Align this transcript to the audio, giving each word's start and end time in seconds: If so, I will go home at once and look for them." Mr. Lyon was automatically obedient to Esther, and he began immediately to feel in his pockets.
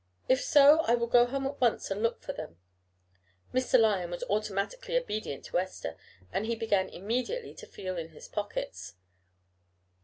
If 0.27 0.41
so, 0.43 0.79
I 0.87 0.95
will 0.95 1.05
go 1.05 1.27
home 1.27 1.45
at 1.45 1.61
once 1.61 1.91
and 1.91 2.01
look 2.01 2.23
for 2.23 2.33
them." 2.33 2.57
Mr. 3.53 3.79
Lyon 3.79 4.09
was 4.09 4.23
automatically 4.23 4.97
obedient 4.97 5.45
to 5.45 5.59
Esther, 5.59 5.95
and 6.33 6.47
he 6.47 6.55
began 6.55 6.89
immediately 6.89 7.53
to 7.53 7.67
feel 7.67 7.97
in 7.99 8.09
his 8.09 8.27
pockets. 8.27 8.95